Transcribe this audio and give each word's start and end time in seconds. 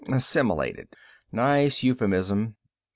Assimilated 0.11 0.95
nice 1.31 1.83
euphemism. 1.83 2.55